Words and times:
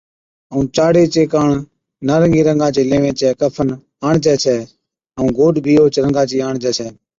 ائُون 0.51 0.65
چاڙي 0.75 1.03
چي 1.13 1.21
ڪاڻ 1.33 1.49
نارنگِي 2.07 2.41
رنگا 2.47 2.67
چي 2.75 2.81
ليوي 2.89 3.11
چَي 3.19 3.29
کفن 3.39 3.67
آڻجَي 4.07 4.35
ڇَي، 4.43 4.57
ائُون 5.17 5.27
گوڏ 5.37 5.55
بِي 5.65 5.73
اوھچ 5.79 5.95
رنگا 6.03 6.23
چِي 6.29 6.37
آڻجَي 6.49 6.71
ڇَي 6.77 6.87